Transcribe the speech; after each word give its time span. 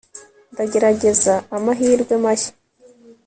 ndagerageza 0.53 1.33
amahirwe 1.55 2.13
mashya 2.23 2.53